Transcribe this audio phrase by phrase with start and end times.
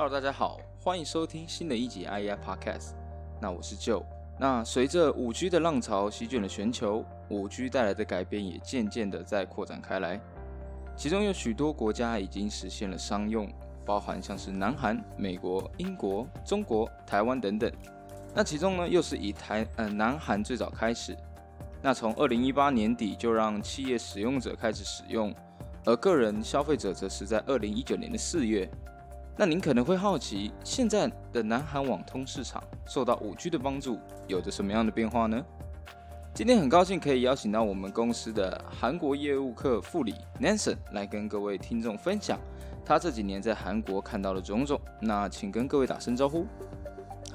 [0.00, 2.90] Hello，大家好，欢迎收听新的一集 IEI Podcast。
[3.40, 4.04] 那我是 Joe。
[4.38, 10.20] 那随着五 G 的浪潮席卷了全球，五 G 带来的改变也渐渐的在扩展开来。
[10.96, 13.52] 其中有许多国家已经实现了商用，
[13.84, 17.68] 包含像是南韩、美国、英国、中国、台湾等等。
[18.32, 21.16] 那其中呢，又是以台呃南韩最早开始。
[21.82, 25.34] 那从二零一八年底就让企业使用者开始使用，
[25.84, 28.70] 而个人消费者则是在二零一九年的四月。
[29.40, 35.40] 那您可能会好奇，现在的南韩网通市场受到五 G 的帮助，有着什么样的变化呢？
[36.34, 42.36] 今天很高兴可以邀请到我们公司的韩国业务课副理 Nansen 来跟各位听众分享
[42.84, 44.80] 他这几年在韩国看到的种种。
[45.00, 46.44] 那请跟各位打声招呼。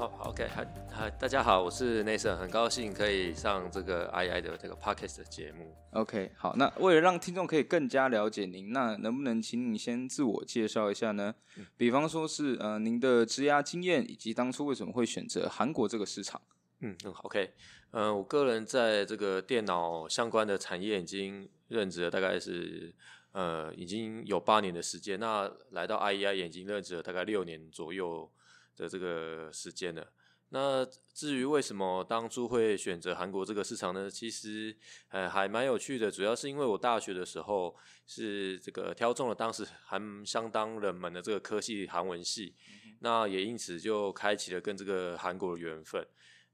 [0.04, 5.74] 好，OK，好，好，大家好，我是内森，很高兴可以上这个 II 的这个 Podcast 的节目。
[5.92, 11.34] OK，好，那为了让听众可以更加了解您，那能不能请你先自我介绍一下呢？
[11.78, 16.42] 比方说是呃您的职涯经验，以及当初为什么会选择韩国这个市场？
[16.82, 17.54] 嗯嗯，OK，
[17.92, 22.94] 呃，我个人在这个电脑相关的产业已经任职了，大概是
[23.32, 25.18] 呃已经有八年的时间。
[25.18, 28.30] 那来到 IEI 已经任职了大概六年左右。
[28.76, 30.08] 的这个时间了。
[30.50, 30.86] 那
[31.16, 34.08] 至于为什么当初会选择韩国这个市场呢？
[34.08, 34.78] 其实
[35.10, 42.56] 呃还蛮有趣的，主要是因为我大学的时候是这个挑中了当时还相当冷门的这个科系韩文系，
[43.00, 46.06] 那也因此就开启了跟这个韩国的缘分。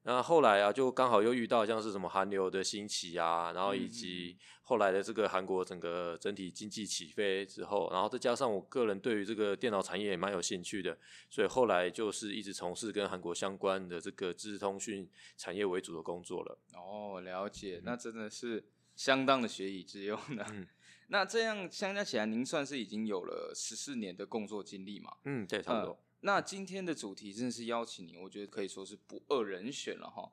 [0.03, 4.37] 那后来啊，就刚好又遇到像是什么韩流的兴起啊，然后以及
[4.69, 10.95] 后来的这个韩国整个整体经济起飞之后，然后再加上我个人对于这个电脑产业也蛮有兴趣的，
[11.27, 16.59] 所以后来就是一直从事跟韩国相关的这个知识通讯产业为主的工作了。
[16.75, 18.63] 哦，了解，那真的是
[18.95, 20.45] 相当的学以致用的。
[21.09, 25.11] 那这样相加起来，您算是已经有了十四年的工作经历嘛？
[25.23, 25.99] 嗯，对，差不多。
[26.19, 30.31] 那今天的主题真的是邀请你，我觉得可以说是不二人选了哈。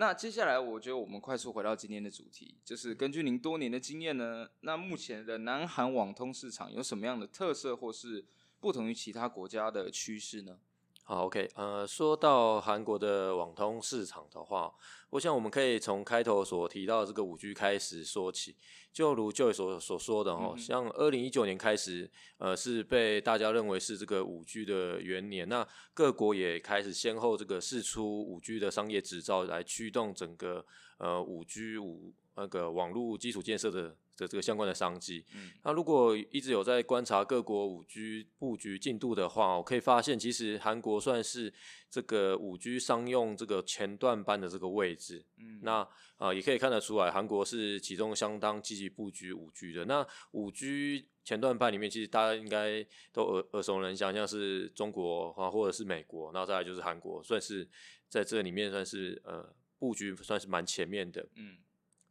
[0.00, 8.24] 那接下来，我觉得我们快速回到今天的主题，就是根据您多年的经验呢，那目前的南韩网通市场有什么样的特色，或是
[8.60, 10.60] 不同于其他国家的趋势呢？
[11.08, 14.70] 好，OK，呃，说到韩国的网通市场的话，
[15.08, 18.54] 我想我们可以从开头所提到这个五 G 开始说起。
[18.92, 30.62] 就如就所所说的哦，像二零一九年开始，呃，是被大家认为是这个五 G 的元年，那各国也开始先后这个试出五 G 的商业执照，来驱动整个
[30.98, 33.96] 呃五 G 五那个网络基础建设的。
[34.18, 35.24] 的这个相关的商机，
[35.62, 41.54] 那如果一直有在观察各国五 G 布局进度的话，我可以发现，其实韩国算是
[41.88, 45.24] 这个五 G 商用这个前段班的这个位置。
[45.36, 49.84] 嗯，那啊也可以看得出来，韩国是其中相当积极布局五 G 的。
[49.84, 57.68] 那五 G 前段班里面，其实大家应该都耳耳熟能详，像是中国啊，或者是美国，然后再来就是韩国，算是
[58.08, 61.24] 在这里面算是呃布局算是蛮前面的。
[61.36, 61.58] 嗯。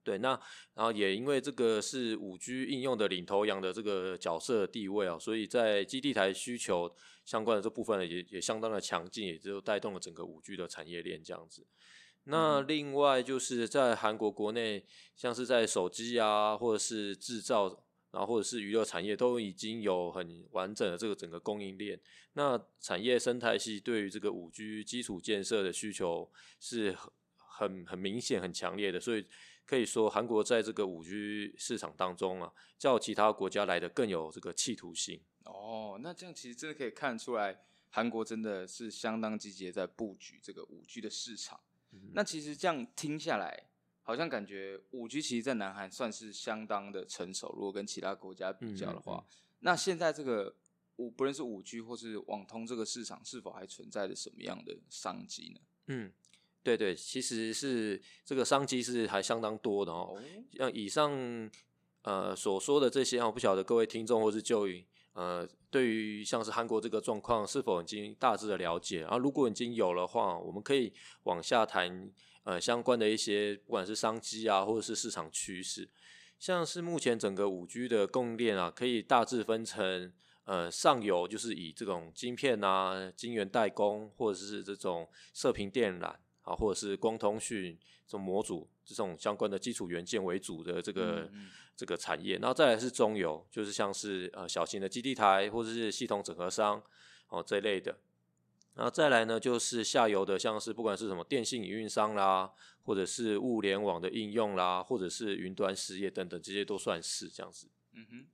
[0.07, 0.29] 对，那
[0.73, 6.89] 然后也因为这个是五 G 应用的领头羊的这个角色地位啊，所以在基地台需求
[7.25, 11.67] 相关的这部分呢，也也相当的强劲，也就带动了整个五 G 的产业链这样子。
[12.23, 21.99] 那另外就是在韩国国内，像是在手机啊，或者是制造，然后或者是娱乐产业，都已经有很完整的这个整个供应链。
[22.31, 26.31] 那产业生态系对于这个五 G 基础建设的需求
[26.61, 29.25] 是很很很明显、很强烈的，所以。
[29.67, 35.21] 可以说，韩国在这个五 G 市场当中啊，较其他国家来的更有这个企图心。
[35.43, 41.59] 哦，那这样其实真的可以看出来，韩国真的是相当积极在布局这个五 G 的市场。
[42.13, 43.65] 那其实这样听下来，
[44.03, 47.51] 好像感觉五 G 其实，在南韩算是相当的成熟。
[47.53, 49.25] 如果跟其他国家比较的话，
[49.59, 50.55] 那现在这个
[50.95, 55.59] 五不论是五 G 或是网通这个市场，是否还存在着什么样的商机呢？
[55.87, 56.13] 嗯。
[56.67, 60.21] 对对，其实是这个商机是还相当多的哦。
[60.51, 61.49] 像以上
[62.01, 64.67] 呃所说的这些我不晓得各位听众或是就
[65.13, 69.05] 呃对于像是韩国这个状况是否已经大致的了解？
[69.05, 70.91] 啊，如果已经有的话，我们可以
[71.23, 72.11] 往下谈
[72.43, 75.89] 呃相关的一些不管是商机啊，或者是市场趋势。
[76.37, 80.11] 像是目前整个五 G 的供应链啊，可以大致分成
[80.43, 86.13] 呃上游就是以这种晶片啊、晶圆代工，或者是这种射频电缆。
[86.47, 87.77] 啊，或者是光通讯
[88.07, 91.29] 这种模组这种相关的基础元件为主的这个
[91.75, 96.81] 这个产业，然后再来是中游，就是像是呃小型的基地台或者是系统整合商
[97.27, 97.97] 哦这类的，
[98.75, 102.49] 然后再来呢就是下游的，像是不管是什么电信营运商啦，
[102.83, 107.67] 或者是物联网的应用啦，或者是云端事业等等，这些都算是这样子。
[107.91, 108.25] 嗯哼，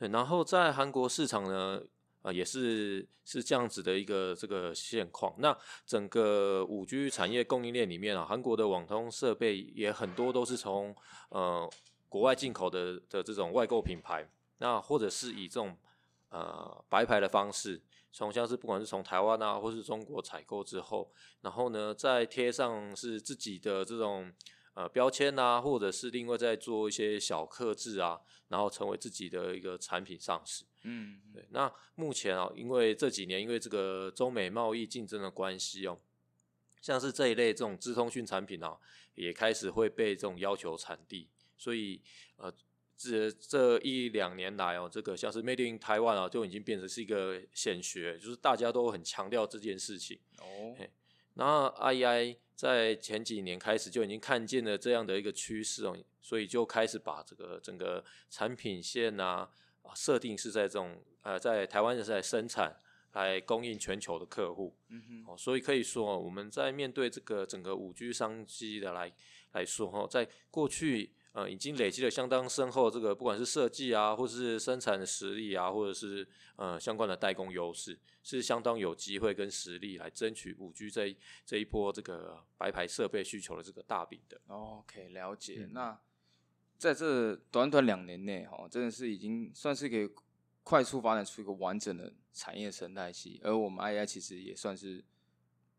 [0.00, 1.84] 对，然后在韩国市场呢。
[2.22, 5.34] 呃，也是是这样子的一个这个现况。
[5.38, 5.56] 那
[5.86, 10.94] 整个五 G 产业供应链里面啊，韩国的网通设备也很多都是从
[11.30, 11.68] 呃
[12.08, 14.28] 国外进口的的这种外购品牌，
[14.58, 15.76] 那或者是以这种
[16.30, 17.82] 呃白牌的方式，
[18.12, 21.10] 从像是不管是从台湾啊，或是中国采购之后，
[21.42, 24.32] 然后呢再贴上是自己的这种。
[24.74, 30.64] 呃，标签啊，或者是另外再做一些小刻字啊，然后成为自己的一个产品上市。
[30.88, 31.46] 嗯，对。
[31.50, 35.98] 那目前啊，因为这几年因为这个中美贸易竞争的关系哦，
[36.80, 38.78] 像是这一类这种资通讯产品啊，
[39.14, 41.28] 也开始会被这种要求产地。
[41.56, 42.00] 所以
[42.36, 42.52] 呃，
[42.96, 50.18] 这这一两年来哦，这个像是 Made in Taiwan 啊，就已经变成是一个显学，就是大家都很强调这件事情。
[50.38, 50.74] 哦。
[51.34, 59.50] 然后 IEI 在前几年开始就已经看见了这样的一个趋势哦，所以就开始把这个整个产品线啊啊
[59.94, 62.76] 设定是在这种呃在台湾是在生产
[63.12, 69.12] 来供应全球的客户，嗯哼，哦，所以可以说我们在面对这个整个五 G 商机的来
[69.52, 71.12] 来说哈，在过去。
[71.32, 76.26] 呃，已经累积了相当深厚这个，不管是设计啊，或是生产的实力啊，或者是
[76.56, 84.40] 呃相关的代工优势，是相当有机会跟实力来争取五 G 这这一波这个白牌设备需求的这个大饼的。
[84.48, 85.68] OK，了解。
[85.70, 85.96] 那
[86.78, 90.08] 在这短短两年内，哈，真的是已经算是可以
[90.62, 93.40] 快速发展出一个完整的产业生态系。
[93.42, 95.04] 而我们 AI 其实也算是，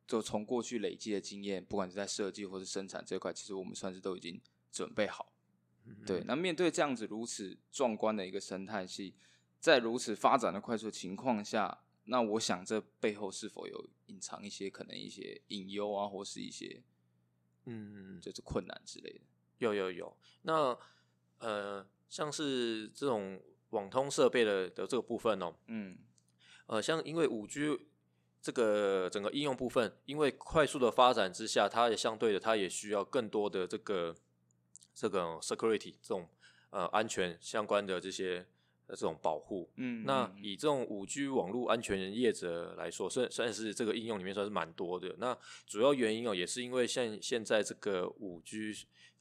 [0.05, 4.41] 就从过去累积的经验，不管是在设计或是生产这块，其实我们算是都已经
[4.71, 5.31] 准备好。
[6.05, 9.15] 对，那面对这样子如此壮观的一个生态系，
[9.59, 16.83] 在如此发展的快速情况下，那我想这背后是否有隐藏一些可能一些隐忧啊，或是一些
[17.65, 19.21] 嗯，就是困难之类的？
[19.59, 20.17] 有有有。
[20.41, 20.77] 那
[21.37, 23.39] 呃，像是这种
[23.69, 25.97] 网通设备的的这个部分哦，嗯，
[26.65, 27.79] 呃，像因为五 G
[28.41, 34.15] 这个整个应用部分，因为快速的发展之下，它也相对的，它也需要更多的这个。
[34.91, 36.27] 这个 security 这种
[36.71, 38.45] 呃安全相关的这些
[38.89, 45.15] 这种保护，嗯，那以这种五 G 网络安全业者来说，算算是这个应用里面算是蛮多的。
[45.17, 48.73] 那主要原因哦，也是因为现现在这个五 G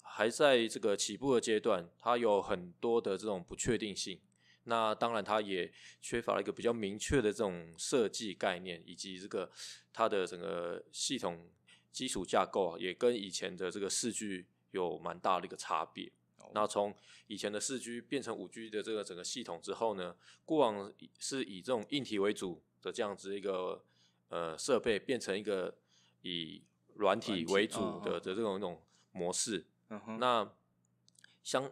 [0.09, 4.19] 还在这个起步的阶段，它有很多的这种不确定性。
[4.65, 9.51] 那当然，它也缺乏了一个比较明确的这种设计概念，以及这个
[9.93, 11.49] 它的整个系统
[11.93, 14.47] 基础架构啊，也跟以前的这个四 G。
[14.73, 16.13] 有蛮大的一个差别。
[16.53, 16.95] 那从
[17.27, 20.15] 以前的四 G 变成五 G 的这个整个系统之后呢，
[20.45, 23.83] 过往是以这种硬体为主的这样子一个
[24.29, 25.75] 呃设备，变成一个
[26.21, 26.63] 以
[26.97, 28.79] 软体为主的的这种一种
[29.13, 29.65] 模式。
[30.19, 30.51] 那
[31.43, 31.71] 相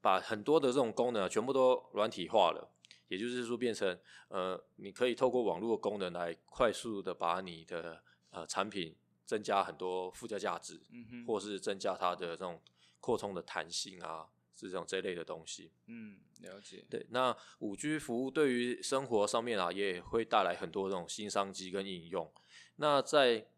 [0.00, 2.70] 把很多的这种功能全部都软体化了，
[3.08, 3.98] 也就是说变成
[4.28, 8.96] 呃你可以透过网络功能来快速的把你的呃产品。
[9.26, 12.62] 增加很多附加价值，嗯哼，或是增加它的这种
[13.00, 15.72] 扩充的弹性啊，是这种这类的东西。
[15.86, 16.84] 嗯，了解。
[16.88, 22.32] 对，那五 G 服务对于生活上面啊，也会带来很多这种新商机跟应用。
[22.76, 23.48] 那在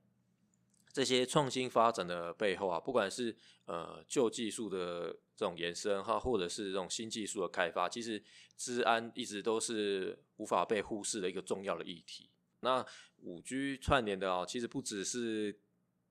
[0.99, 3.33] 这些创新发展的背后啊，不管是
[3.67, 8.21] 呃旧技术的这种延伸哈，或者是这种新技术的开发，其实
[8.57, 12.29] 治安一直都是无法被忽视的一个重要的议题。
[12.63, 12.85] 那
[13.23, 15.57] 五 G 串联的啊，其实不只是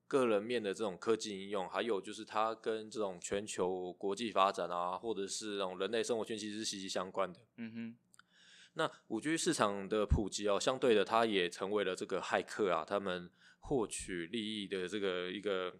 [0.06, 7.40] 个人面的这种科技应用，还有就是它跟这种全球国际发展啊，或者是这种人类生活圈，其实是息息相关的。
[7.58, 7.96] 嗯哼。
[8.72, 15.74] 那五 G 市场的普及哦，相对的，它也成为了这个骇客啊，他们获取利益的这个一个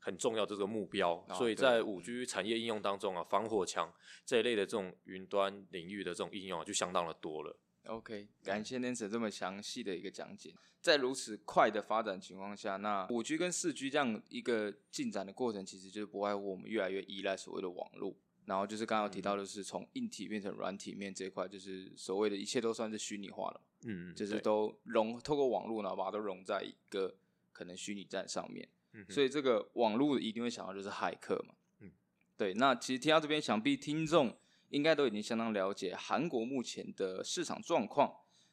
[0.00, 1.26] 很重要的这个目标。
[1.34, 3.92] 所以在五 G 产业应用当中啊，防火墙
[4.24, 7.58] 这一类的这种云端领域的这种应用就相当的多了。
[7.86, 10.54] OK，感谢 Nancy 这么详细的一个讲解。
[10.80, 18.16] 在如此快的发展情况下，那五 G 跟四 G 这样一个进展的过程，其实就是不外乎我们越来越依赖所谓的网络。
[18.44, 23.60] 然后就是刚刚提到的是从硬体变成软体面这一块，就是所谓的一切都算是虚拟化了。
[23.84, 27.14] 嗯，就是都融透过网络，然后把它都融在一个
[27.52, 28.68] 可能虚拟站上面。
[28.92, 31.54] 嗯，所以这个网络一定会想到就是骇客嘛。
[31.80, 31.90] 嗯，
[32.36, 32.54] 对。
[32.54, 34.36] 那其实听到这边，想必听众。
[34.72, 38.10] 应该都已经相当了解韩国目前的市场状况，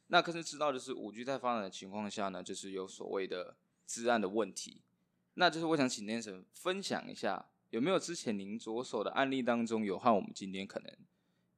[0.07, 3.55] 那更是知道就是五 G 在发展的情况下呢，就是有所谓的
[3.87, 4.81] 治安的问题。
[5.35, 10.93] 那就是我想请 Nancy 分享一下，有没有之前您着手的案例当中有和我们今天可能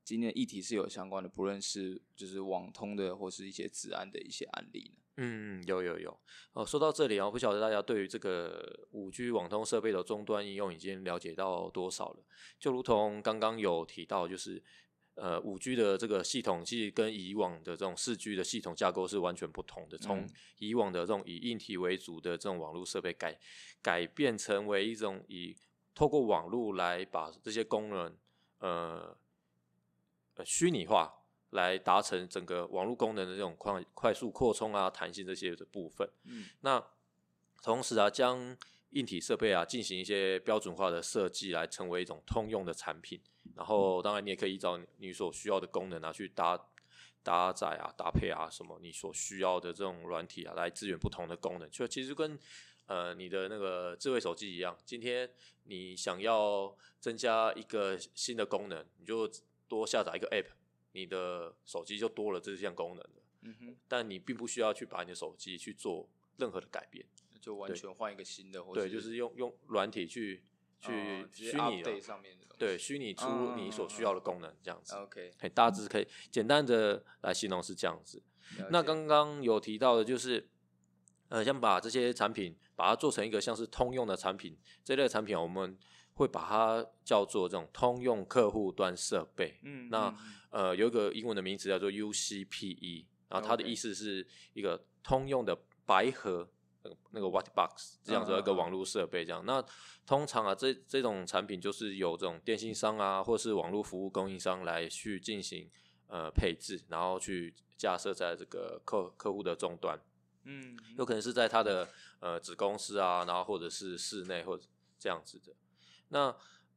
[0.04, 5.02] 今天议题是有相关的，不论是就是网通的或是一些治安的一些案例呢？
[5.24, 6.20] 嗯，有有有
[6.54, 6.66] 哦。
[6.66, 12.24] 说到这里啊，不晓得大家对于这个五 G 网通设备的终端应用已经了解到多少了？
[12.60, 14.64] 就如同刚刚有提到，就是
[15.14, 19.98] 呃，五 G 的这个系统其实跟以往的这种四 G 的系统架构是完全不同的。
[20.00, 23.40] 从以往的这种以硬体为主的这种网络设备改
[23.80, 25.56] 改变成为一种以
[25.94, 28.18] 透过网络来把这些功能
[28.58, 29.16] 呃
[30.34, 31.14] 呃虚拟化，
[31.52, 36.10] 来达成整个网络功能的这种快快速扩充啊、弹性这些的部分。
[36.26, 36.84] 嗯，那
[37.64, 38.58] 同时啊，将
[38.90, 43.22] 硬体设备啊进行一些标准化的设计，来成为一种通用的产品。
[43.56, 46.60] 然后，当然你也可以依照你所需要的功能啊，去搭
[47.24, 51.70] 搭载啊、搭配啊什么你所需要的这种软体啊，来支援不同的功能。
[51.70, 52.38] 就其实跟
[52.86, 55.30] 呃你的那个智慧手机一样，今天
[55.64, 59.30] 你想要增加一个新的功能，你就
[59.68, 60.48] 多下载一个 App，
[60.94, 63.24] 你的手机就多了这项功能了。
[63.42, 63.76] 嗯哼。
[63.88, 67.06] 但你并不需要去把你的手机去做任何的改变，
[67.40, 70.44] 就完全换一个新的，或对，就是用用软体去。
[70.84, 74.96] 去虚拟的上面对，虚拟出你所需要的功能，这样子。
[74.96, 78.24] OK，大致可以简单的来形容是这样子。
[78.72, 80.50] 那刚刚有提到的，就是
[81.30, 85.78] 呃，像把这些产品把它做成一个像是通用的产品，这类产品我们
[86.14, 89.60] 会把它叫做这种通用客户端设备。
[89.64, 90.16] 嗯，那
[90.50, 96.50] 呃有一个英文的名词叫做 UCPE，然后它的意思是一个通用的白盒。
[97.12, 99.64] 那个 white box 这样子一个网络设备，这样那
[100.04, 105.70] 通常啊，这这种产品就是有这种电信商啊，或是网络服务供应商来去进行
[106.08, 110.02] 呃配置，然后去架设在这个客客户的终端，
[110.46, 111.88] 嗯，有可能是在他的
[112.20, 114.64] 呃子公司啊，然后或者是室内或者
[114.98, 115.54] 这样子的。
[116.12, 116.34] 那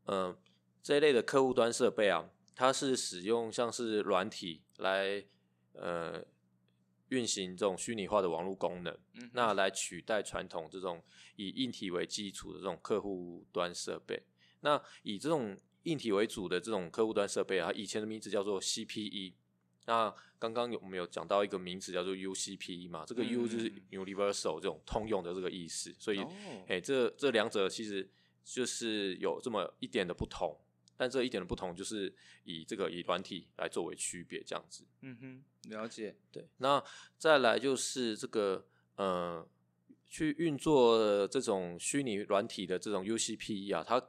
[0.06, 0.36] 嗯
[0.82, 5.24] 这一类的客户端设备啊，它是使用像是软体来
[5.74, 6.24] 呃。
[7.10, 8.96] 运行这种虚拟化的网络功能，
[9.34, 11.00] 那来取代传统这种
[11.36, 14.20] 以硬体为基础的这种客户端设备。
[14.60, 19.34] 那以这种硬体为主的这种客户端设备啊，以前的名字叫做 CPE。
[19.86, 23.04] 那刚刚有我们有讲到一个名词叫做 UCPE 嘛？
[23.06, 25.94] 这个 U 就是 Universal 这种通用的这个意思。
[25.98, 26.24] 所以，
[26.66, 28.10] 哎，这这两者其实
[28.44, 30.56] 就是有这么一点的不同。
[30.96, 34.84] 但这一点的不同，就是以这个以软体来作为区别，这样子。
[35.00, 36.14] 嗯哼，了解。
[36.30, 36.80] 对，那
[37.18, 39.44] 再来就是这个呃，
[40.08, 44.00] 去运作这种虚拟软体的这种 UCPE 啊，它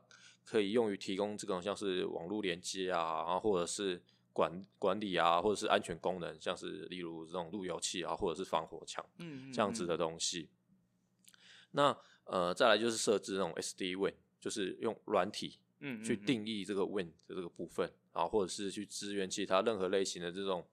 [0.44, 4.00] 可以用于提供这种像是网络连接啊，然后或者是
[4.32, 10.50] 管管理啊，或者是安全功能，像是例如这种路由器啊，或者是防火墙，嗯，这样子的东西。
[11.72, 14.14] 那呃，再来就是设置那种 SD-WAN，
[14.46, 15.60] 就是用软体。
[15.80, 20.66] 嗯，去定义这个 Win 的这个部分，然后或者是去支援其他任何类型的这种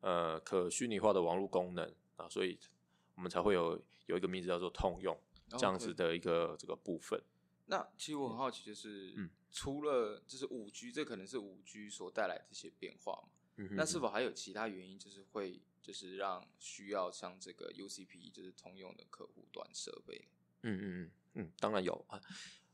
[0.00, 2.58] 呃可虚拟化的网络功能啊，所以
[3.14, 7.18] 我们才会有有一个名字叫做通用这样子的一个这个部分。
[7.64, 13.30] 那其实我很好奇，就是嗯，除了就是五 G，这可能是五 G 所带来这些变化嘛？
[13.56, 20.28] 嗯那是否还有其他原因，就是会就是让需要像这个 UCP 就是通用的客户端设备？
[20.60, 22.20] 嗯嗯嗯嗯，当然有啊。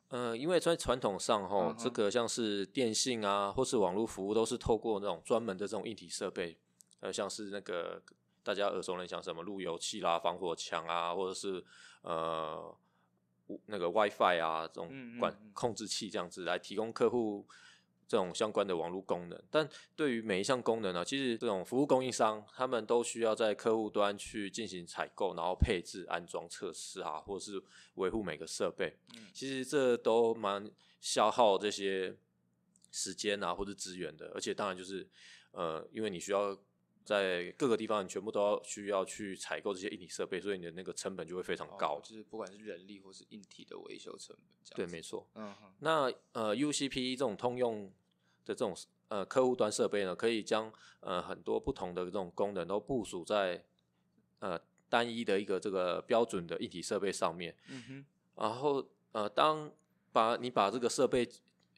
[0.08, 6.56] 呃，因为在传统上哈，这个像是电信啊，或是网络服务，都是透过那种专门的这种硬体设备，
[7.00, 8.02] 呃，像是那个
[8.42, 11.64] 大家耳熟能详什么路由器啦、防火墙啊，或者是
[12.02, 12.74] 呃
[13.66, 17.46] 那个 WiFi 啊这种管控制器这样子来提供客户。
[18.08, 27.62] 这种相关的网络功能，但对于每一项功能呢，其实这种服务供应商他们都需要在客户端去进行采购，然后配置、安装、测试啊，或者是
[27.96, 28.96] 维护每个设备。
[29.14, 30.68] 嗯，其实这都蛮
[31.00, 32.16] 消耗这些
[32.90, 34.32] 时间啊，或者资源的。
[34.34, 35.06] 而且当然就是，
[35.52, 36.58] 呃，因为你需要。
[37.08, 41.98] 在各个地方，你全部都要需要去采购这些硬体设备，所以你的那个成本就会非常高。
[42.04, 45.26] 就是不管是人力或是硬体的维修成本，对，没错。
[45.34, 45.72] 嗯哼。
[45.78, 47.86] 那呃，UCP 这种通用
[48.44, 48.76] 的这种
[49.08, 53.64] 呃客户端设备呢，可以将呃很多不同的这种功能都部署在
[54.40, 54.60] 呃
[54.90, 57.56] 单一的一个这个标准的硬体设备上面。
[57.70, 58.04] 嗯哼。
[58.34, 59.72] 然后呃，当
[60.12, 61.26] 把你把这个设备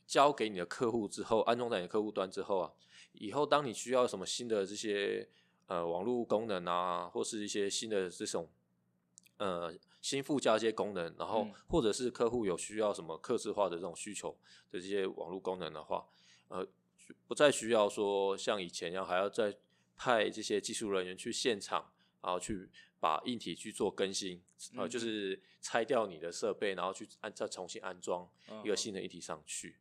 [0.09, 2.73] 交给你的客户之后，安装在你的客户端之后啊。
[3.12, 5.29] 以后，当你需要什么新的这些
[5.67, 8.49] 呃网络功能啊，或是一些新的这种
[9.38, 14.37] 呃新附加一些功能，然后或者是客户有需要什么客制化的这种需求
[14.71, 16.07] 的这些网络功能的话，
[16.49, 16.67] 呃，
[17.26, 19.57] 不再需要说像以前一样还要再
[19.97, 24.43] 派这些技术人员去现场，然后去把硬体去做更新，
[24.76, 28.26] 呃，就是拆掉你的设备，然后去安再重新安装
[28.64, 29.76] 一个新的硬体上去。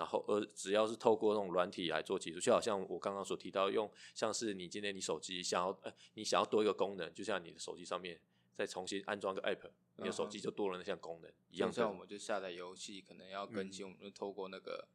[0.00, 8.18] 然后，呃只要是透过那种软体来做技术，就好像我刚刚所提到，用像是你今天你手机想要，呃，你想要多一个功能，就像你的手机上面
[8.54, 11.70] 再重新安装个 app，你的手机就多了那项功能一样。
[11.70, 14.88] 像我们就下载游戏，可能要更新，我们就透过那个，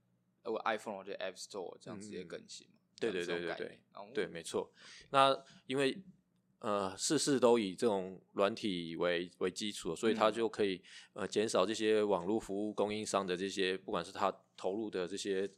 [0.43, 2.73] 如果 iPhone 或者 App Store 这样直接更新嘛。
[2.99, 3.79] 对对对对
[4.11, 4.71] 对没错。
[5.11, 6.01] 那因为
[6.59, 10.81] 呃事事都以这种软体为为基础，所以它嗯就可以
[11.13, 15.49] 呃减少这些网络服务供应商的这些，不管是他投入的这些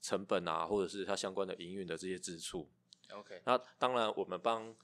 [0.00, 2.70] 成本啊，或者是它相关的营运的这些支出。
[3.10, 4.74] OK，那当然，我们帮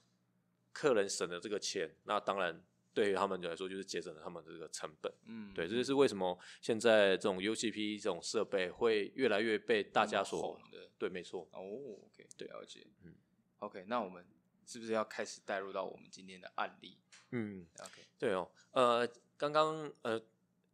[0.71, 2.63] 客人省了这个钱，那当然
[2.93, 5.11] 对于他们来说就是节省了他们的这个成本。
[5.25, 10.59] 嗯，对，这就是为什么现在这种 UCP 这种设备会越来越被大家所
[10.97, 11.49] 对，没错。
[11.51, 11.59] 哦
[12.05, 13.15] ，OK，对了解，嗯嗯
[13.59, 14.25] ，OK，那我们
[14.65, 16.97] 是不是要开始带入到我们今天的案例
[17.31, 20.21] 嗯，？OK，对哦，呃，刚刚呃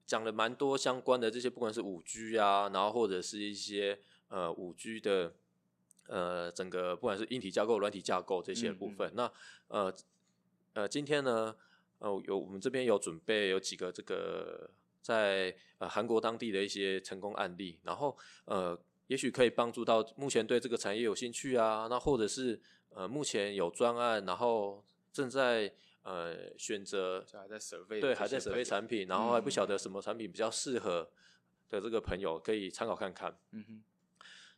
[0.07, 3.99] 讲了蛮多相关的这些，不管是五 G 啊，然后或者是一些
[4.29, 5.35] 呃五 G 的
[6.07, 9.11] 呃整个不管是硬体架构、软体架构这些部分。
[9.13, 9.29] 那
[9.67, 9.93] 呃
[10.73, 11.53] 呃，今天呢，
[11.99, 14.69] 呃有我们这边有准备有几个这个
[15.01, 22.59] 在呃韩国当地的一些成功案例，然后呃也许可以帮助到目前对这个产业有兴趣啊，那或者是
[22.91, 25.73] 呃目前有专案，然后正在
[26.07, 31.09] 呃选择还在 survey，对，还在准备产品，然后还不晓嗯得什么产品比较适合
[31.69, 33.37] 的这个朋友，可以参考看看。
[33.51, 33.83] 嗯哼，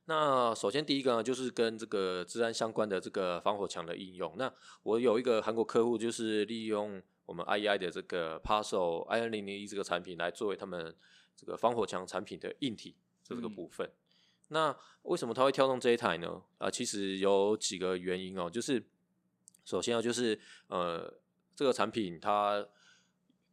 [0.05, 4.35] 那首先第一个呢，就是跟这个治安相关的这个防火墙的应用。
[4.37, 4.53] 那
[4.83, 10.95] 我有一个韩国客户，就是利用我们 IEI 的这个 Paso i n 零零一这个产品来作为他们
[11.35, 13.91] 这个防火墙产品的硬体这这个嗯部分。
[14.49, 16.41] 那为什么他会挑中这一台呢？
[16.57, 18.83] 啊、其实有几个原因哦，就是
[19.63, 21.13] 首先啊，就是呃，
[21.59, 22.65] 这个产品它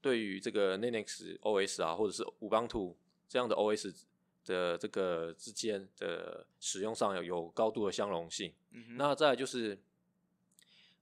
[0.00, 2.94] 对于这个 Linux OS 啊，或者是 Ubuntu
[3.28, 4.04] 这样的 OS
[4.44, 8.54] 的这个之间的使用上有有高度的相容性。
[8.70, 9.76] 嗯哼，那再来就是，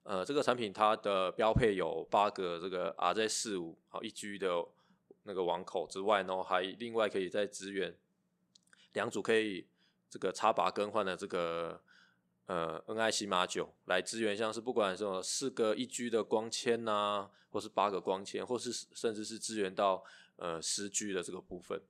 [0.01, 4.65] 呃，这个产品它的标配有八个这个 RZ 四五好一 G 的
[5.25, 7.95] 那个网口之外呢，还另外可以再支援
[8.93, 9.67] 两组可以
[10.09, 11.79] 这个插拔更换的这个
[12.47, 20.03] 呃 NIC 马九来支援，像是不管什么四个一 G 的光纤呐、或是八个光纤，或是甚至是支援到
[20.37, 21.81] 呃十 G 的这个部分。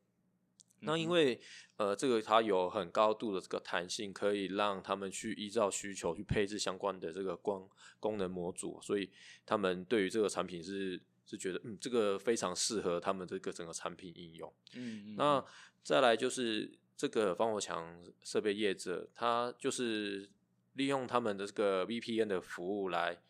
[0.82, 1.40] 那因为
[1.78, 7.68] 呃，这个它有很高度的这个弹性，可以让他们去依照需求去配置相关的这个光
[8.00, 9.10] 功能模组，所以
[9.46, 14.54] 他们对于这个产品是是觉得，嗯，这个非常适合他们这个整个产品应用。
[14.76, 15.44] 嗯嗯，那
[15.82, 20.30] 再来就是这个防火墙设备业者，他就是
[20.76, 23.22] 利用他们的这个 VPN 的服务来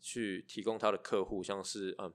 [0.00, 2.12] 去提供他的客户，像是嗯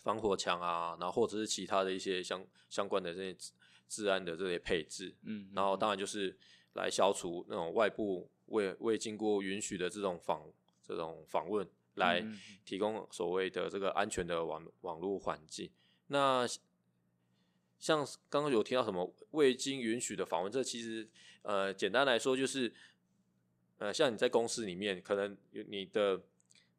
[0.00, 3.52] 防火墙啊，然后或者是其他的一些相相关的这些治
[3.88, 6.36] 治安的这些配置，嗯，然后当然就是
[6.74, 10.50] 来消除那种外部未未经过允许的这种访
[10.82, 12.24] 这种访问，来
[12.64, 15.70] 提供所谓的这个安全的网网络环境。
[16.06, 16.46] 那
[17.78, 21.08] 像刚刚有提到什么未经允许的访问，这其实
[21.42, 22.72] 呃简单来说就是
[23.78, 26.20] 呃像你在公司里面，可能有你的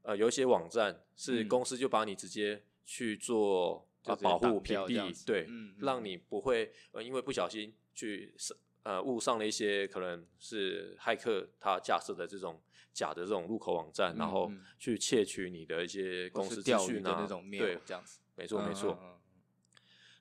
[0.03, 3.87] 呃有一些网站是嗯公司就把你直接去做
[4.21, 5.47] 保护屏蔽，对，
[5.79, 12.61] 让你不会呃因为不小心去上呃误上了一些可能是骇客他架设的这种
[12.93, 18.97] 假的这种入口网站，然后去窃取你的一些公司资讯啊，的那种 mail 对，这样子，没错没错。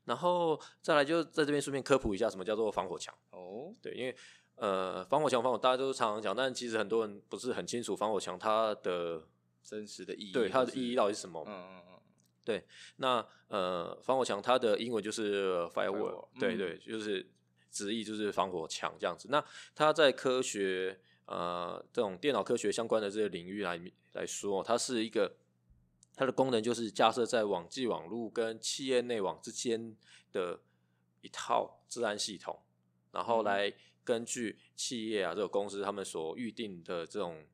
[0.04, 3.14] 然后再来就在这边顺便科普一下什么叫做防火墙。
[3.30, 4.16] 哦，对，因为
[4.58, 9.22] 呃防火墙防火大家都常常讲，但其实很多人不是很清楚防火墙它的
[9.62, 11.44] 真实的意义，对它的意义到底是什么。
[11.46, 12.00] 嗯嗯嗯，
[12.44, 12.64] 对
[12.96, 17.28] 那呃防火墙它的英文就是 Firewall，firewall，对嗯对，就是
[17.70, 19.28] 直译就是防火墙这样子。
[19.30, 19.44] 那
[19.74, 23.80] 它在科学呃这种电脑科学相关的这个领域来
[24.14, 25.36] 来说，它是一个
[26.16, 29.94] 它的功能就是架设在网际网络跟企业内网之间
[30.32, 30.58] 的
[31.20, 32.58] 一套治安系统，
[33.12, 33.72] 然后嗯来
[34.08, 37.44] 根据企业啊这个公司他们所预定的这种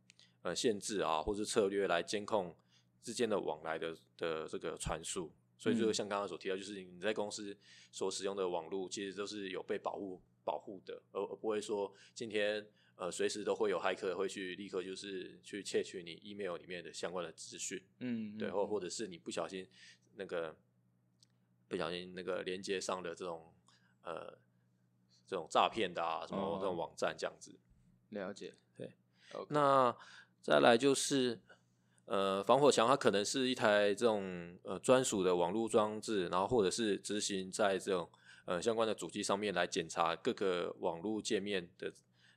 [0.42, 2.54] 呃限制啊或是策略来监控
[3.02, 5.32] 之间的往来的的这个传输。
[5.58, 7.56] 所以就嗯像刚刚所提到，就是你在公司
[7.90, 12.64] 所使用的网络，其实都是有被保护保护的，而而不会说今天
[12.96, 17.82] 呃随时都会有骇客会去立刻就是去窃取你 email 里面的相关的资讯。
[17.98, 19.66] 嗯，对，嗯或或者是你不小心
[20.14, 20.54] 那个
[21.66, 23.52] 不小心那个连接上的这种
[24.02, 24.36] 呃
[25.34, 27.52] 这种诈骗的啊什么这种哦网站这样子。
[28.10, 28.88] 了解，对
[29.48, 29.92] 那
[30.40, 31.40] 再来就是
[32.04, 38.08] 呃防火墙，它可能是一台这种呃专属的网络装置，然后或者是执行在这种
[38.44, 41.92] 呃相关的主机上面来检查各个网络界面的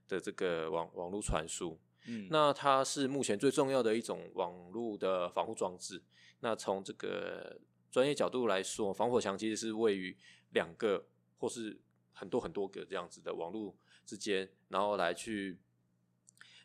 [0.07, 1.77] 的这个网网络传输。
[2.07, 6.01] 嗯，那它是目前最重要的一种网络的防护装置。
[6.39, 7.59] 那从这个
[7.91, 10.17] 专业角度来说，防火墙其实是位于
[10.53, 11.05] 两个
[11.37, 11.79] 或是
[12.17, 15.59] 很多很多个这样子的网络之间，然后来去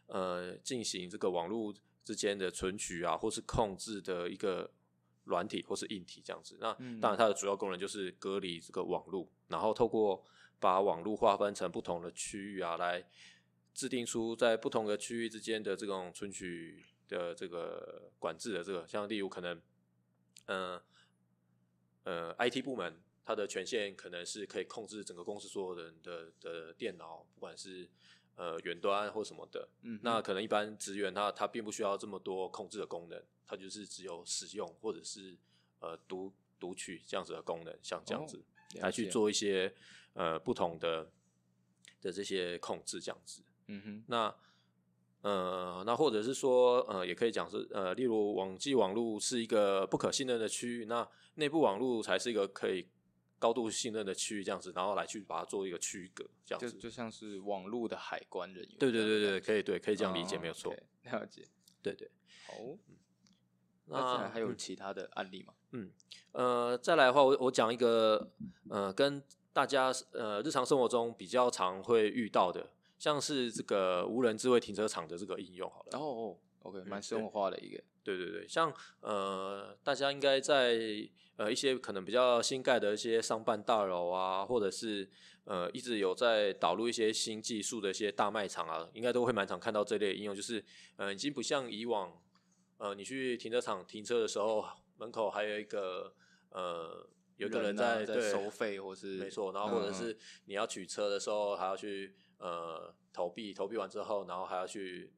[0.07, 4.73] 呃进行这个网络之间的存取啊，或是控制的一个
[5.25, 6.57] 软体或是硬体这样子。
[6.59, 10.25] 那当然它的主要功能就是隔离这个网络，然后透过
[10.59, 13.07] 把网络划分成不同的区域啊，来
[13.75, 19.61] 制定出在不同的区域之间的这种存取的这个管制的这个，像例如可能，
[20.47, 20.81] 嗯
[22.05, 22.99] 呃 IT 部门。
[23.25, 27.89] 它的权限可能是可以控制整个公司所有人的的电脑，不管是
[28.35, 29.69] 呃远端或什么的。
[29.83, 35.37] 嗯，那可能一般职员他他并不需要这么多控制的功能，他就是只有使用或者是
[35.79, 38.43] 呃读读取这样子的功能，像这样子
[38.81, 39.73] 来去做一些
[40.15, 41.09] 呃不同的
[42.01, 43.41] 的这些控制这样子。
[43.69, 44.35] 嗯哼，那
[45.21, 52.89] 呃那或者是说呃也可以讲是呃例如网际网络是一个不可信任的区域，那内部网络才是一个可以。
[53.43, 58.77] 高度信任的区域这样子，然后来去把它做一个区隔，这样子就像是网络的海关人员。
[58.79, 60.73] 对对对对，可以对，可以这样理解，没有错。
[61.03, 61.45] 了解，
[61.83, 62.09] 对对。
[62.47, 62.55] 好，
[63.87, 65.53] 那还有其他的案例吗？
[65.73, 65.91] 嗯，
[66.31, 68.31] 呃，再来的话，我我讲一个
[68.71, 69.21] 呃，跟
[69.53, 75.99] 大家呃日常生活中比较常会遇到的，像是这个无人智慧停车场的这个应用，好了。
[75.99, 77.83] 哦，OK，蛮生活化的一个。
[78.05, 80.77] 对对对，像呃，大家应该在
[81.37, 85.09] 呃一些可能比较新盖的一些商办大楼啊，或者是
[85.45, 90.65] 呃一直有在导入一些新技术的一些大卖场啊，应该都会蛮常看到这类应用，就是
[90.97, 92.13] 呃已经不像以往，
[92.79, 94.65] 呃你去停车场停车的时候，
[94.97, 96.13] 门口还有一个
[96.51, 105.13] 呃有个人在在收费，或是没错，然后或者是你要取车的时候还要去呃投币，投币完之后，然后还要去。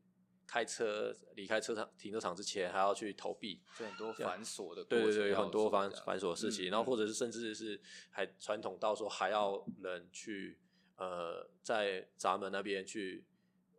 [0.47, 6.71] 开车离开车场停车场之前，还要去投币，就很多繁琐的，对对对，很多繁繁琐的事情。
[6.71, 7.81] 然后或者是甚至是
[8.11, 10.59] 还传统到说还要人去
[10.97, 13.25] 呃在闸门那边去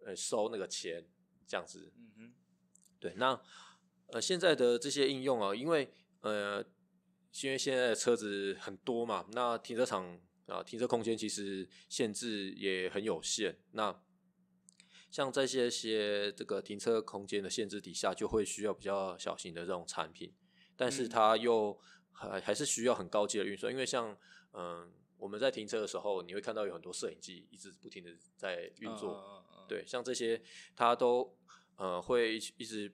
[0.06, 1.06] 呃收那个钱
[1.47, 1.91] 这样子。
[1.97, 2.34] 嗯哼，
[2.99, 3.13] 对。
[3.15, 3.39] 那
[4.08, 6.63] 呃现在的这些应用啊，因为呃
[7.43, 13.58] 因为现在的车子很多嘛，那停车场啊停车空间其实限制也很有限。
[13.71, 14.01] 那
[15.15, 20.34] 像这些些这个停车空间的限制底下，就会需要比较小型的这种产品，
[20.75, 21.80] 但是它又
[22.12, 24.17] 还还是需要很高级的运算，因为像
[24.51, 30.41] 嗯我们在停车的时候，你会看到有很多摄影机一直不停的在运作，对，像这些
[30.75, 31.34] 它都
[31.78, 32.93] 呃会一直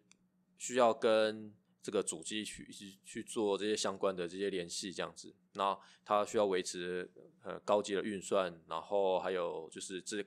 [0.60, 10.23] 需要跟这个主机去一直去做这些相关的这些联系，这样子，那它需要维持呃高级的运算，然后还有就是这。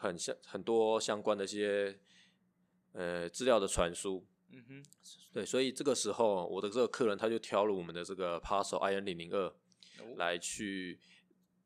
[0.00, 2.00] 很相很多相关的一些
[2.92, 4.84] 呃资料的传输，嗯哼，
[5.30, 9.54] 对，所以这个时候我的这个客人他就挑了我们的这个 Parcel IN 零零二
[10.16, 10.98] 来去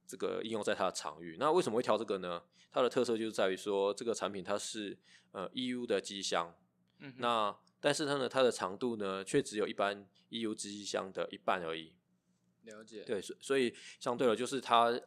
[0.05, 1.37] 这个应用在他的场域。
[1.39, 2.43] 那为什么会挑这个呢？
[2.73, 4.99] 它的特色就是在于说这个产品它是
[5.31, 6.53] 呃 EU 的机箱，
[6.99, 11.95] 嗯，那但是它呢它的长度呢却只有一般 EU 机箱的一半而已。
[12.65, 15.01] 了解，对，所所以相对了就是它。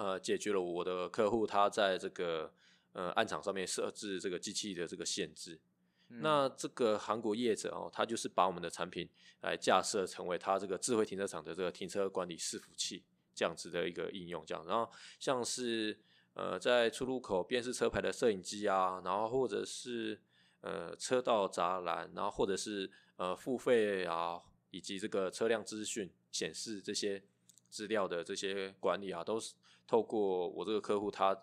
[0.00, 2.50] 呃，解决了我的客户他在这个
[2.92, 5.60] 呃暗场上面设置这个机器的这个限制。
[6.08, 9.06] 那这个韩国业者哦，他就是把我们的产品
[9.42, 14.64] 来架设成为他这个智慧停车场的这个停车管理伺服器这样子的一个应用，这样。
[14.66, 15.96] 然后像是
[16.32, 20.18] 呃在出入口辨识车牌的摄影机啊，然后或者是
[20.62, 27.22] 呃车道栅栏，然后或者是呃付费啊，以及这个车辆资讯显示这些
[27.68, 29.54] 资料的这些管理啊，都是。
[29.90, 31.34] 透过我这个客户他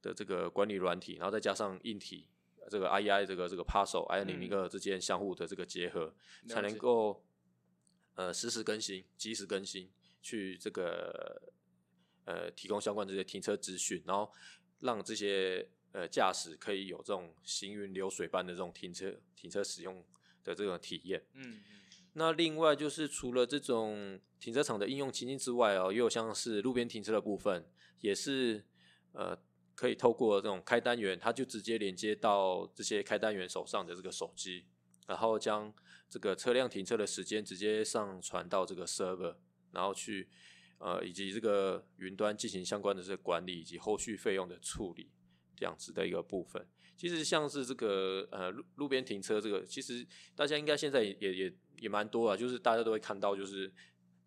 [0.00, 2.26] 的这个管理软体，然后再加上硬体，
[2.70, 6.14] 这个 IEI 这个这个 Parcel I 零零二之间相互的这个结合，
[6.48, 7.22] 才能够
[8.14, 9.90] 呃实时更新、及时更新，
[10.22, 11.42] 去这个
[12.24, 14.32] 呃提供相关这些停车资讯，然后
[14.78, 20.02] 让这些呃驾驶可以有这种行云流水般的这种停车停车使用
[20.42, 21.22] 的这种体验。
[21.34, 21.60] 嗯。
[22.14, 27.64] 那另外就是除了这种停车场的应用情境之外哦，也有像是路边停车的部分，
[28.00, 28.64] 也是
[29.12, 29.38] 呃
[29.76, 34.66] 可以透过这种开单元，它就直接连接到这些开单元手上的这个手机，
[35.06, 35.72] 然后将
[36.08, 39.36] 这个车辆停车的时间直接上传到这个 server，
[39.70, 40.28] 然后去
[40.78, 45.12] 呃以及这个云端进行相关的这个管理以及后续费用的处理
[45.54, 46.66] 这样子的一个部分。
[47.00, 53.72] 其实像是这个呃路路边停车这个，其实大家应该现在也也也蛮多啊，就是大家都会看到，就是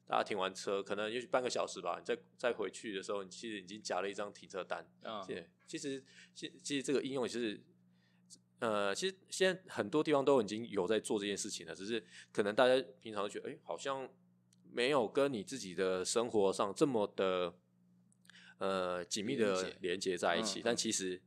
[0.08, 4.84] 大家停完车，可能也许半个小时吧，你再再回去的时候，你其实已经夹了一张停车单。
[5.04, 7.62] 啊，对，其实其其实这个应用也是，
[8.58, 14.10] 呃，其实现在很多地方都已经有在做这件事情了，只是可能大家平常觉得，哎，好像
[14.72, 17.54] 没有跟你自己的生活上这么的
[18.58, 21.22] 呃紧密的连接在一起，但其实。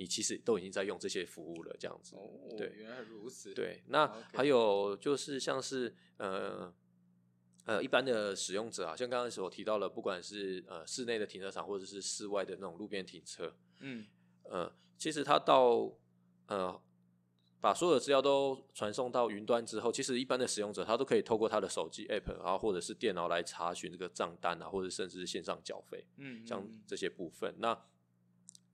[0.00, 2.16] 你其实都已经在用这些服务了，这样子。
[2.16, 3.52] 哦，对原来如此。
[3.52, 6.72] 对，那还有就是像是呃
[7.66, 14.06] 呃一般的使用者啊，像刚刚所提到的，不管是呃室内的停车场或者是室外的那种路边停车，嗯
[14.44, 15.92] 呃，其实他到
[16.46, 16.80] 呃
[17.60, 26.06] 把所有的资料都传送到云端之后，其实一般的使用者他都可以透过他的手机 app 然后，或者是电脑来查询这个账单啊，或者甚至是线上缴费。
[26.16, 27.54] 嗯，像嗯这些部分。
[27.58, 27.78] 那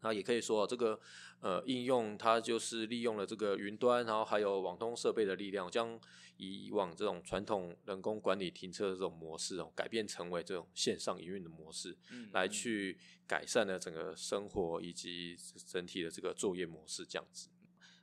[0.06, 0.96] 那也可以说，这个
[1.40, 5.98] 呃应用它就是利用了这个云端，然后还有网通设备的力量，将
[6.36, 17.48] 以往这种传统人工管理停车的这种模式哦，改变成为这种线上营运的模式，嗯来嗯去改善了整个生活以及整体的这个作业模式这样子。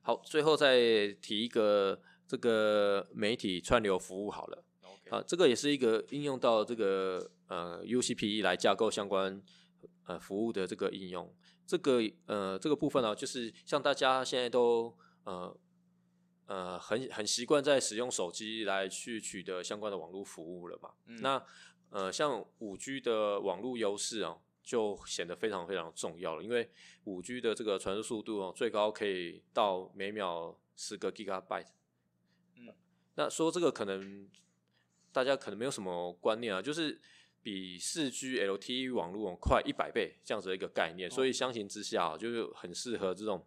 [0.01, 4.65] 好，最后再提一个这个媒体串流服务好了。
[5.09, 9.39] 啊，这个也是一个应用到这个呃 UCPE 来架构相关
[10.05, 11.33] 呃服务的这个应用。
[11.65, 15.57] 这个呃这个部分呢、就是像大家现在都呃
[16.45, 20.91] 呃很很习惯在使用手机来去取得相关的网络服务了嘛。
[21.05, 21.45] 嗯那
[21.89, 26.69] 呃像五 G 的网络优势啊，就显得非常非常重要了，因为
[27.05, 31.67] 五 G 的这个传输速度哦，最高可以到每秒十个 Gigabyte。
[32.57, 32.73] 嗯
[33.15, 34.27] 那说这个可能
[35.11, 36.99] 大家可能没有什么观念啊，就是
[37.43, 43.45] 比四 G LTE 网络快一百倍这样子的一个概念，所以相形之下啊，就是很适合这种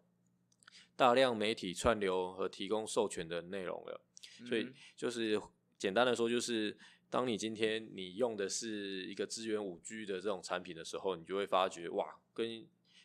[0.94, 4.00] 大量媒体串流和提供授权的内容了。
[4.46, 5.40] 所以嗯就是
[5.78, 6.76] 简单的说，就是
[7.08, 12.46] 当你今天你用的是一个支援五 G 的这种产品的时候，你就会发觉哇，跟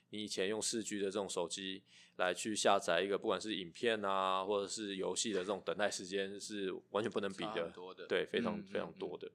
[0.09, 1.83] 你以前用四 G 的这种手机
[2.17, 7.45] 来去下载一个不管是影片啊，或者是游戏的这种等待时间是完全不能比
[7.95, 9.31] 的，对，非常嗯非常嗯多的。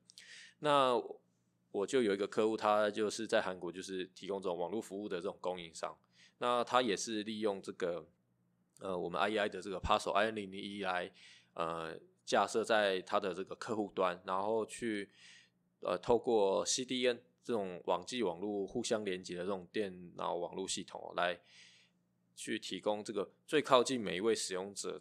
[0.59, 1.03] 那
[1.77, 5.95] 我就有一个客户，他就是在韩国就是提供这种网络服务的这种供应商，
[6.39, 8.07] 那他也是利用这个
[8.81, 11.13] 呃我们 IEI 的这个 Paso i 零零一来
[11.53, 15.11] 呃架设在他的这个客户端，然后去
[15.81, 21.39] 呃透过 CDN 这种网际网络互相连接的这种电脑网络系统、来
[22.35, 24.99] 去提供这个最靠近每一位使用者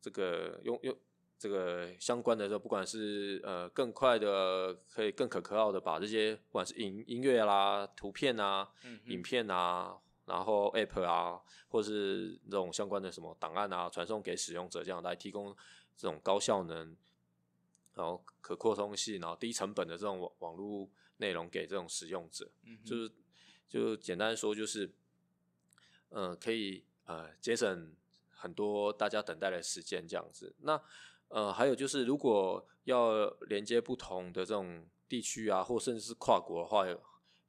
[0.00, 0.96] 这个用用
[1.38, 15.54] 这个相关的，这不管是呃更快的，可以更可靠的把这些不管是音音乐啦、图片啊、嗯影片啊，然后 App 啊，或是这种相关的什么档案啊，传送给使用者，这样来提供
[15.94, 16.96] 这种高效能，
[17.94, 22.50] 然后可扩充性，然后低成本的这种网网络内容给这种使用者。
[22.64, 23.12] 嗯就是
[23.68, 24.90] 就简单说就是，
[26.08, 27.94] 呃，可以呃节省
[28.30, 30.54] 很多大家等待的时间这样子。
[30.60, 30.80] 那
[31.28, 36.84] 呃还有就是，如果要连接不同的这种地区啊，或甚至是跨国的话，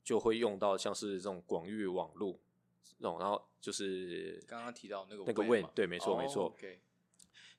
[0.03, 2.39] 就会用到像是这种广域网络
[2.83, 6.45] 这种，然后就是刚刚提到那个那个 WAN WAN，对，没错、没哦错。
[6.45, 6.79] ，OK，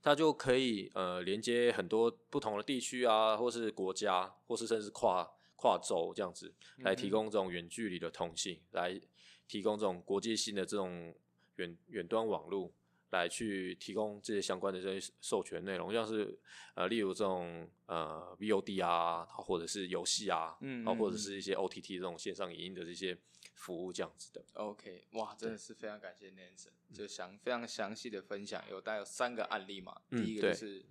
[0.02, 9.00] 它就可以呃连接很多不同的地区啊，或是国家，或是甚至跨跨州这样子，来提供这种远距离的通信，来
[9.46, 11.14] 提供这种国际性的这种
[11.56, 12.72] 远远端网络，
[13.10, 16.38] 来去提供这些相关的这些授权内容，像是
[16.74, 23.16] 呃例如这种呃 VOD 啊，或者是游戏啊，嗯然后或者嗯是一些 OTT 这种线上影音的这些
[23.54, 24.44] 服务这样子的。
[24.54, 30.00] OK，哇，真的是非常感谢 Nancy，就详非常详细的分享，有大概有三个案例嘛。
[30.10, 30.84] 嗯第一个就是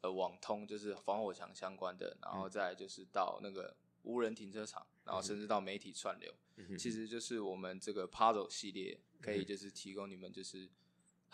[0.00, 2.40] 呃网通，就是防火墙相关的，然嗯。
[2.40, 6.34] 后再来就是到那个无人停车场，然后甚至到媒体串流，
[6.78, 10.68] 其实就是我们这个 Puzzle 系列可以就是提供你们就是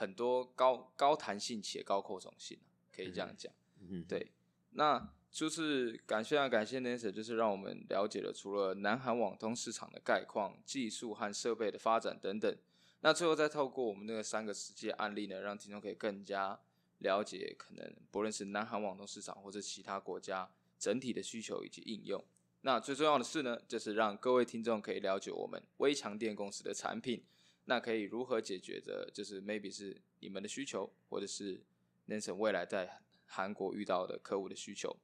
[0.01, 2.59] 很多高高弹性且高扩充性，
[2.91, 3.53] 可以这样讲。
[3.87, 4.33] 嗯，对，
[4.71, 12.57] 那就是感谢啊感谢 Nancy，就是让我们了解了除了南韩网通市场的概况、技术和设备的发展等等。
[13.03, 16.59] 那最后再透过我们那个三个实际案例呢，让听众可以更加
[17.01, 22.25] 了解可能不论是南韩网通市场或者其他国家整体的需求以及应用。
[22.63, 27.23] 那最重要的是呢，就是让各位听众可以了解我们微强电公司的产品，
[27.65, 31.63] 那可以如何解决的，就是 maybe 是你们的需求，或者是
[32.09, 34.97] Nancy 未来在韩国遇到的客户的需求。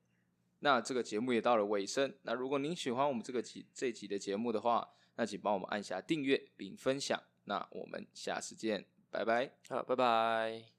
[0.61, 7.23] 那这个节目也到了尾声，那如果您喜欢我们这个集这集的节目的话，那请帮我们按下订阅并分享。
[7.45, 9.53] 那我们下次见，拜拜。
[9.69, 10.76] 好，拜拜。